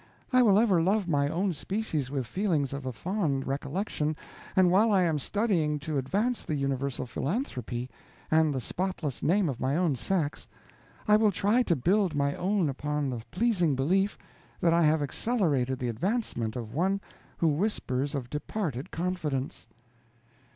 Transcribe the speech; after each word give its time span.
I 0.33 0.41
will 0.41 0.57
ever 0.57 0.81
love 0.81 1.07
my 1.07 1.29
own 1.29 1.53
species 1.53 2.09
with 2.09 2.25
feelings 2.25 2.73
of 2.73 2.87
a 2.87 2.91
fond 2.91 3.45
recollection, 3.45 4.15
and 4.55 4.71
while 4.71 4.91
I 4.91 5.03
am 5.03 5.19
studying 5.19 5.77
to 5.81 5.99
advance 5.99 6.43
the 6.43 6.55
universal 6.55 7.05
philanthropy, 7.05 7.87
and 8.31 8.51
the 8.51 8.61
spotless 8.61 9.21
name 9.21 9.47
of 9.47 9.59
my 9.59 9.77
own 9.77 9.95
sex, 9.95 10.47
I 11.07 11.17
will 11.17 11.31
try 11.31 11.61
to 11.61 11.75
build 11.75 12.15
my 12.15 12.33
own 12.35 12.67
upon 12.67 13.11
the 13.11 13.21
pleasing 13.29 13.75
belief 13.75 14.17
that 14.59 14.73
I 14.73 14.81
have 14.81 15.03
accelerated 15.03 15.77
the 15.77 15.89
advancement 15.89 16.55
of 16.55 16.73
one 16.73 16.99
who 17.37 17.49
whispers 17.49 18.15
of 18.15 18.27
departed 18.31 18.89
confidence. 18.89 19.67